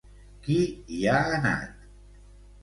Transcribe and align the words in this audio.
Qui 0.45 0.55
hi 0.95 1.01
ha 1.11 1.19
anat? 1.37 1.85